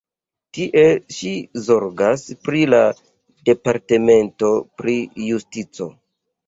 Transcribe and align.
Tie 0.57 0.85
ŝi 1.17 1.33
zorgas 1.67 2.25
pri 2.47 2.65
la 2.75 2.81
Departamento 3.51 4.53
pri 4.83 4.99
Justico. 5.29 5.95